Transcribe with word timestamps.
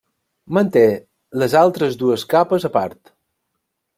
Manté 0.57 0.81
les 1.43 1.55
altres 1.59 1.99
dues 2.01 2.25
capes 2.33 2.65
a 2.71 2.75
part. 2.79 3.15